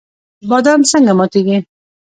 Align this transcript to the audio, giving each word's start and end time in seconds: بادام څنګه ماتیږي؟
بادام 0.49 0.81
څنګه 0.91 1.13
ماتیږي؟ 1.19 1.57